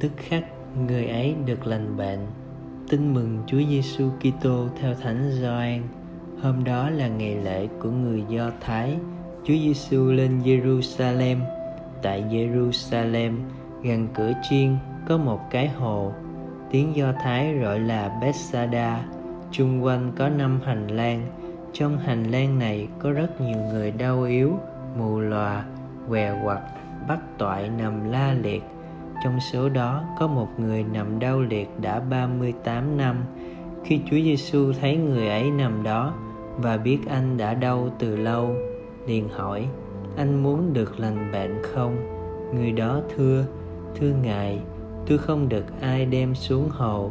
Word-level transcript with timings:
Tức 0.00 0.12
khắc 0.16 0.44
người 0.86 1.06
ấy 1.06 1.34
được 1.46 1.66
lành 1.66 1.96
bệnh. 1.96 2.18
Tin 2.88 3.14
mừng 3.14 3.38
Chúa 3.46 3.60
Giêsu 3.68 4.10
Kitô 4.20 4.66
theo 4.80 4.94
Thánh 4.94 5.30
Gioan. 5.40 5.82
Hôm 6.42 6.64
đó 6.64 6.90
là 6.90 7.08
ngày 7.08 7.36
lễ 7.36 7.68
của 7.82 7.90
người 7.90 8.24
Do 8.28 8.50
Thái. 8.60 8.96
Chúa 9.44 9.54
Giêsu 9.54 10.12
lên 10.12 10.40
Jerusalem. 10.44 11.36
Tại 12.02 12.24
Jerusalem, 12.30 13.32
gần 13.82 14.08
cửa 14.14 14.32
chiên 14.50 14.76
có 15.08 15.16
một 15.16 15.40
cái 15.50 15.68
hồ 15.68 16.12
tiếng 16.70 16.96
Do 16.96 17.12
Thái 17.12 17.54
gọi 17.54 17.80
là 17.80 18.18
Bethsaida, 18.20 19.04
chung 19.50 19.84
quanh 19.84 20.12
có 20.16 20.28
năm 20.28 20.60
hành 20.64 20.88
lang, 20.88 21.26
trong 21.74 21.98
hành 21.98 22.24
lang 22.24 22.58
này 22.58 22.88
có 22.98 23.12
rất 23.12 23.40
nhiều 23.40 23.58
người 23.72 23.90
đau 23.90 24.22
yếu, 24.22 24.52
mù 24.98 25.20
lòa, 25.20 25.64
què 26.08 26.42
quặt, 26.44 26.60
bắt 27.08 27.18
toại 27.38 27.70
nằm 27.78 28.10
la 28.10 28.34
liệt. 28.42 28.62
Trong 29.24 29.40
số 29.40 29.68
đó, 29.68 30.04
có 30.18 30.26
một 30.26 30.48
người 30.58 30.84
nằm 30.92 31.18
đau 31.18 31.40
liệt 31.40 31.68
đã 31.80 32.00
38 32.00 32.96
năm. 32.96 33.24
Khi 33.84 34.00
Chúa 34.10 34.16
Giêsu 34.16 34.72
thấy 34.80 34.96
người 34.96 35.28
ấy 35.28 35.50
nằm 35.50 35.82
đó 35.82 36.14
và 36.56 36.76
biết 36.76 36.98
anh 37.08 37.36
đã 37.36 37.54
đau 37.54 37.88
từ 37.98 38.16
lâu, 38.16 38.54
liền 39.06 39.28
hỏi, 39.28 39.68
anh 40.16 40.42
muốn 40.42 40.72
được 40.72 41.00
lành 41.00 41.32
bệnh 41.32 41.62
không? 41.62 41.96
Người 42.54 42.72
đó 42.72 43.00
thưa 43.16 43.44
thưa 43.94 44.12
ngài, 44.22 44.60
tôi 45.06 45.18
không 45.18 45.48
được 45.48 45.64
ai 45.80 46.06
đem 46.06 46.34
xuống 46.34 46.68
hồ. 46.70 47.10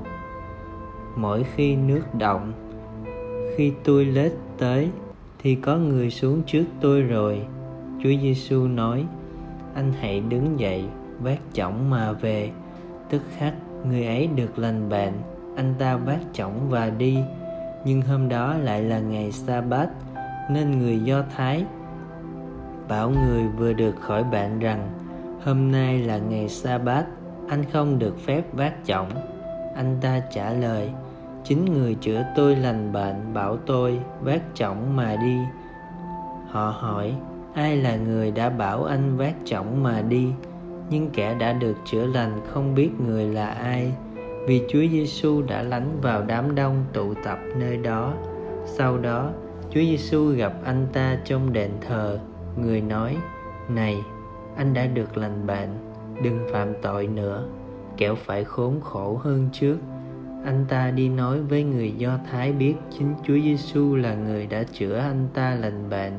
Mỗi 1.16 1.44
khi 1.56 1.76
nước 1.76 2.04
động 2.20 2.54
khi 3.56 3.74
tôi 3.84 4.06
lết 4.06 4.32
tới, 4.58 4.90
thì 5.40 5.56
có 5.56 5.78
người 5.78 6.10
xuống 6.10 6.42
trước 6.46 6.66
tôi 6.82 7.02
rồi. 7.02 7.42
Chúa 8.04 8.10
giêsu 8.22 8.68
nói, 8.68 9.06
anh 9.76 9.94
hãy 10.00 10.20
đứng 10.20 10.60
dậy, 10.60 10.86
vác 11.20 11.40
chổng 11.54 11.90
mà 11.90 12.12
về. 12.12 12.52
Tức 13.10 13.22
khắc, 13.38 13.54
người 13.88 14.06
ấy 14.06 14.28
được 14.28 14.60
lành 14.60 14.90
bệnh, 14.90 15.14
anh 15.56 15.74
ta 15.80 15.96
vác 15.96 16.20
chổng 16.34 16.70
và 16.70 16.90
đi. 16.90 17.18
Nhưng 17.86 18.02
hôm 18.02 18.30
đó 18.30 18.58
lại 18.58 18.84
là 18.84 19.00
ngày 19.00 19.32
sa 19.32 19.62
bát 19.62 19.90
nên 20.50 20.80
người 20.80 21.00
do 21.00 21.24
thái 21.36 21.66
bảo 22.90 23.10
người 23.10 23.44
vừa 23.58 23.74
được 23.74 23.96
khỏi 24.02 24.24
bệnh 24.24 24.60
rằng, 24.60 24.90
hôm 25.44 25.72
nay 25.72 26.00
là 26.00 26.18
ngày 26.18 26.50
sa 26.50 26.78
bát 26.78 27.06
anh 27.50 27.64
không 27.74 28.00
được 28.00 28.20
phép 28.26 28.44
vác 28.54 28.74
chổng 28.86 29.10
anh 29.76 29.98
ta 30.02 30.22
trả 30.32 30.54
lời 30.54 30.90
chính 31.44 31.66
người 31.66 31.96
chữa 31.96 32.24
tôi 32.36 32.56
lành 32.56 32.94
bệnh 32.94 33.34
bảo 33.34 33.58
tôi 33.58 34.00
vác 34.22 34.42
chổng 34.54 34.96
mà 34.96 35.16
đi. 35.16 35.38
Họ 36.50 36.70
hỏi 36.80 37.14
ai 37.54 37.78
là 37.78 37.96
người 37.96 38.32
đã 38.32 38.50
bảo 38.50 38.84
anh 38.84 39.18
vác 39.18 39.36
chổng 39.46 39.84
mà 39.84 40.02
đi? 40.02 40.28
Nhưng 40.90 41.10
kẻ 41.10 41.36
đã 41.40 41.54
được 41.54 41.76
chữa 41.86 42.06
lành 42.06 42.42
không 42.48 42.76
biết 42.76 42.90
người 43.08 43.26
là 43.26 43.48
ai. 43.48 43.92
Vì 44.48 44.62
Chúa 44.70 44.84
Giêsu 44.92 45.42
đã 45.42 45.64
lánh 45.64 46.00
vào 46.02 46.24
đám 46.28 46.56
đông 46.56 46.86
tụ 46.94 47.14
tập 47.24 47.40
nơi 47.58 47.78
đó. 47.78 48.14
Sau 48.66 48.98
đó, 48.98 49.32
Chúa 49.70 49.80
Giêsu 49.80 50.26
gặp 50.26 50.54
anh 50.66 50.88
ta 50.94 51.18
trong 51.26 51.54
đền 51.54 51.72
thờ, 51.88 52.20
người 52.58 52.82
nói: 52.82 53.18
"Này, 53.70 54.04
anh 54.56 54.74
đã 54.74 54.86
được 54.86 55.18
lành 55.18 55.48
bệnh, 55.48 55.70
đừng 56.24 56.48
phạm 56.52 56.74
tội 56.82 57.08
nữa, 57.08 57.48
kẻo 57.98 58.16
phải 58.16 58.44
khốn 58.44 58.82
khổ 58.82 59.20
hơn 59.24 59.50
trước." 59.52 59.78
Anh 60.44 60.66
ta 60.70 60.92
đi 60.92 61.10
nói 61.10 61.42
với 61.42 61.64
người 61.64 61.92
Do 61.98 62.20
Thái 62.32 62.52
biết 62.52 62.76
chính 62.98 63.16
Chúa 63.24 63.40
Giêsu 63.44 63.96
là 63.96 64.16
người 64.16 64.48
đã 64.48 64.64
chữa 64.64 64.98
anh 64.98 65.28
ta 65.34 65.56
lành 65.56 65.90
bệnh. 65.90 66.14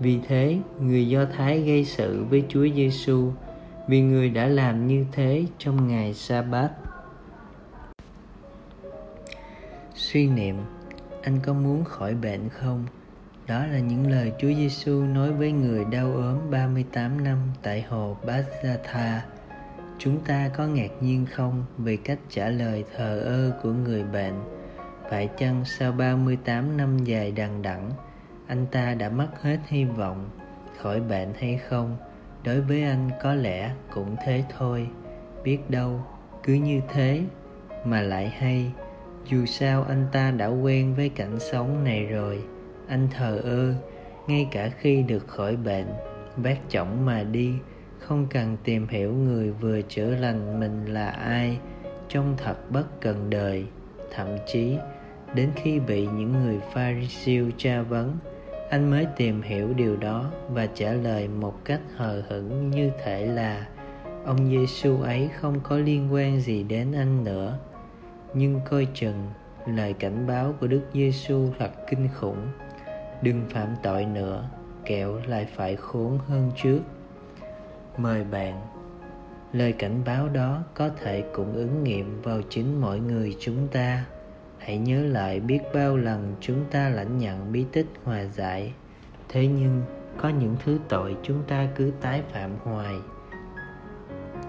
Vì 0.00 0.18
thế, 0.28 0.58
người 0.80 1.08
Do 1.08 1.24
Thái 1.36 1.60
gây 1.60 1.84
sự 1.84 2.24
với 2.30 2.44
Chúa 2.48 2.66
Giêsu 2.74 3.32
vì 3.88 4.00
người 4.00 4.30
đã 4.30 4.46
làm 4.46 4.86
như 4.86 5.06
thế 5.12 5.44
trong 5.58 5.88
ngày 5.88 6.14
sa 6.14 6.42
bát 6.42 6.70
suy 9.94 10.28
niệm 10.28 10.56
anh 11.22 11.38
có 11.42 11.52
muốn 11.52 11.84
khỏi 11.84 12.14
bệnh 12.14 12.48
không 12.48 12.86
đó 13.46 13.66
là 13.66 13.78
những 13.78 14.10
lời 14.10 14.32
Chúa 14.38 14.48
Giêsu 14.48 15.02
nói 15.02 15.32
với 15.32 15.52
người 15.52 15.84
đau 15.84 16.12
ốm 16.12 16.50
38 16.50 17.24
năm 17.24 17.38
tại 17.62 17.82
hồ 17.82 18.16
Bethesda. 18.26 19.24
Chúng 19.98 20.20
ta 20.20 20.50
có 20.56 20.66
ngạc 20.66 20.90
nhiên 21.00 21.26
không 21.26 21.64
về 21.78 21.96
cách 21.96 22.18
trả 22.28 22.48
lời 22.48 22.84
thờ 22.96 23.20
ơ 23.20 23.60
của 23.62 23.72
người 23.72 24.04
bệnh? 24.04 24.34
Phải 25.10 25.28
chăng 25.38 25.64
sau 25.64 25.92
38 25.92 26.76
năm 26.76 26.98
dài 26.98 27.32
đằng 27.32 27.62
đẵng, 27.62 27.90
anh 28.46 28.66
ta 28.70 28.94
đã 28.94 29.08
mất 29.08 29.28
hết 29.42 29.58
hy 29.66 29.84
vọng 29.84 30.30
khỏi 30.78 31.00
bệnh 31.00 31.32
hay 31.40 31.60
không? 31.68 31.96
đối 32.44 32.60
với 32.60 32.82
anh 32.82 33.10
có 33.22 33.34
lẽ 33.34 33.70
cũng 33.90 34.16
thế 34.24 34.44
thôi 34.58 34.88
biết 35.44 35.58
đâu 35.68 36.00
cứ 36.42 36.52
như 36.52 36.80
thế 36.92 37.22
mà 37.84 38.00
lại 38.00 38.28
hay 38.28 38.72
dù 39.30 39.46
sao 39.46 39.84
anh 39.88 40.06
ta 40.12 40.30
đã 40.30 40.46
quen 40.46 40.94
với 40.94 41.08
cảnh 41.08 41.40
sống 41.40 41.84
này 41.84 42.06
rồi 42.06 42.42
anh 42.88 43.08
thờ 43.10 43.40
ơ 43.44 43.74
ngay 44.26 44.48
cả 44.50 44.70
khi 44.78 45.02
được 45.02 45.28
khỏi 45.28 45.56
bệnh 45.56 45.86
vác 46.36 46.58
chổng 46.68 47.04
mà 47.04 47.22
đi 47.22 47.52
không 47.98 48.26
cần 48.30 48.56
tìm 48.64 48.88
hiểu 48.88 49.12
người 49.12 49.50
vừa 49.50 49.82
chữa 49.82 50.10
lành 50.10 50.60
mình 50.60 50.84
là 50.86 51.06
ai 51.06 51.58
trông 52.08 52.34
thật 52.36 52.70
bất 52.70 53.00
cần 53.00 53.30
đời 53.30 53.66
thậm 54.14 54.28
chí 54.46 54.76
đến 55.34 55.50
khi 55.56 55.80
bị 55.80 56.06
những 56.06 56.32
người 56.32 56.60
pharisêu 56.72 57.50
tra 57.56 57.82
vấn 57.82 58.18
anh 58.70 58.90
mới 58.90 59.06
tìm 59.16 59.42
hiểu 59.42 59.74
điều 59.74 59.96
đó 59.96 60.30
và 60.48 60.66
trả 60.66 60.92
lời 60.92 61.28
một 61.28 61.64
cách 61.64 61.80
hờ 61.96 62.22
hững 62.28 62.70
như 62.70 62.90
thể 63.04 63.26
là 63.26 63.66
ông 64.24 64.50
Giêsu 64.50 65.02
ấy 65.02 65.30
không 65.40 65.60
có 65.62 65.76
liên 65.76 66.12
quan 66.12 66.40
gì 66.40 66.62
đến 66.62 66.92
anh 66.92 67.24
nữa. 67.24 67.58
Nhưng 68.34 68.60
coi 68.70 68.86
chừng 68.94 69.28
lời 69.66 69.92
cảnh 69.92 70.26
báo 70.26 70.54
của 70.60 70.66
Đức 70.66 70.82
Giêsu 70.94 71.48
thật 71.58 71.70
kinh 71.90 72.08
khủng. 72.14 72.48
Đừng 73.22 73.44
phạm 73.50 73.68
tội 73.82 74.04
nữa, 74.04 74.48
kẹo 74.84 75.20
lại 75.26 75.46
phải 75.56 75.76
khốn 75.76 76.18
hơn 76.26 76.50
trước. 76.62 76.80
Mời 77.96 78.24
bạn. 78.24 78.60
Lời 79.52 79.72
cảnh 79.72 80.02
báo 80.06 80.28
đó 80.28 80.62
có 80.74 80.88
thể 80.88 81.24
cũng 81.32 81.54
ứng 81.54 81.84
nghiệm 81.84 82.22
vào 82.22 82.40
chính 82.48 82.80
mỗi 82.80 83.00
người 83.00 83.36
chúng 83.40 83.68
ta. 83.68 84.04
Hãy 84.58 84.78
nhớ 84.78 85.02
lại 85.02 85.40
biết 85.40 85.60
bao 85.74 85.96
lần 85.96 86.34
chúng 86.40 86.64
ta 86.70 86.88
lãnh 86.88 87.18
nhận 87.18 87.52
bí 87.52 87.64
tích 87.72 87.86
hòa 88.04 88.24
giải. 88.24 88.72
Thế 89.28 89.46
nhưng, 89.46 89.82
có 90.18 90.28
những 90.28 90.56
thứ 90.64 90.78
tội 90.88 91.16
chúng 91.22 91.42
ta 91.48 91.68
cứ 91.76 91.92
tái 92.00 92.22
phạm 92.32 92.50
hoài. 92.62 92.94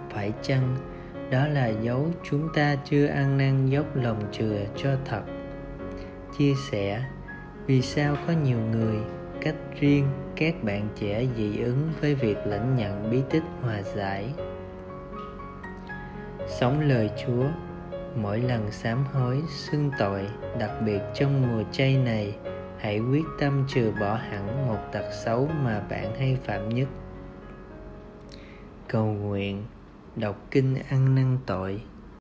Phải 0.09 0.33
chăng 0.41 0.77
đó 1.31 1.47
là 1.47 1.67
dấu 1.67 2.07
chúng 2.23 2.49
ta 2.55 2.75
chưa 2.75 3.07
ăn 3.07 3.37
năn 3.37 3.69
dốc 3.69 3.95
lòng 3.95 4.21
chừa 4.31 4.65
cho 4.75 4.89
thật? 5.05 5.21
Chia 6.37 6.53
sẻ, 6.71 7.03
vì 7.65 7.81
sao 7.81 8.15
có 8.27 8.33
nhiều 8.43 8.59
người 8.59 8.97
cách 9.45 9.55
riêng 9.79 10.07
các 10.35 10.63
bạn 10.63 10.87
trẻ 10.95 11.25
dị 11.37 11.57
ứng 11.57 11.89
với 12.01 12.15
việc 12.15 12.37
lãnh 12.45 12.75
nhận 12.75 13.11
bí 13.11 13.21
tích 13.29 13.43
hòa 13.61 13.81
giải. 13.81 14.33
Sống 16.47 16.79
lời 16.79 17.09
chúa, 17.25 17.45
mỗi 18.15 18.39
lần 18.39 18.71
sám 18.71 19.03
hối, 19.13 19.41
xưng 19.49 19.91
tội, 19.99 20.27
đặc 20.59 20.71
biệt 20.85 20.99
trong 21.13 21.41
mùa 21.41 21.63
chay 21.71 21.97
này, 21.97 22.37
hãy 22.77 22.99
quyết 22.99 23.25
tâm 23.39 23.65
trừ 23.67 23.91
bỏ 23.99 24.15
hẳn 24.15 24.67
một 24.67 24.79
tật 24.91 25.05
xấu 25.11 25.49
mà 25.63 25.79
bạn 25.89 26.15
hay 26.19 26.37
phạm 26.43 26.69
nhất. 26.69 26.87
Cầu 28.87 29.05
nguyện, 29.05 29.65
đọc 30.15 30.35
kinh 30.51 30.75
ăn 30.89 31.15
năn 31.15 31.37
tội 31.45 31.81